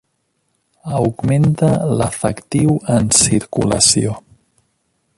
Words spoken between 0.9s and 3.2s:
Augmenta l'efectiu en